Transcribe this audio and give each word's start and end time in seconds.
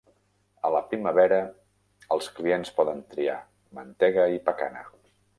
A 0.67 0.69
la 0.75 0.79
primavera, 0.93 1.35
els 2.15 2.29
clients 2.39 2.71
poden 2.77 3.03
triar 3.11 3.35
mantega 3.81 4.25
i 4.37 4.41
pacana. 4.49 4.83